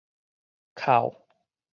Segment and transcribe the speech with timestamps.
[0.81, 1.13] 扣